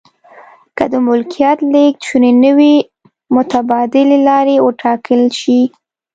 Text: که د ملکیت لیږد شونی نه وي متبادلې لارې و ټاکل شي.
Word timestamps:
که 0.77 0.83
د 0.91 0.93
ملکیت 1.07 1.57
لیږد 1.73 1.99
شونی 2.07 2.31
نه 2.43 2.51
وي 2.57 2.75
متبادلې 3.35 4.17
لارې 4.27 4.55
و 4.61 4.65
ټاکل 4.81 5.21
شي. 5.39 5.61